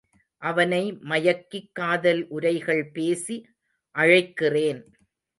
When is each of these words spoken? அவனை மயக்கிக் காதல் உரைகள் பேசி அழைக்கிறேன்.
அவனை 0.41 0.93
மயக்கிக் 0.93 1.69
காதல் 1.71 2.27
உரைகள் 2.27 2.89
பேசி 2.91 3.49
அழைக்கிறேன். 3.95 4.81